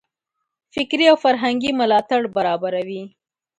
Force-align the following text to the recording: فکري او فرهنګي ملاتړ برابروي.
فکري 0.73 1.05
او 1.11 1.17
فرهنګي 1.23 1.71
ملاتړ 1.79 2.21
برابروي. 2.35 3.03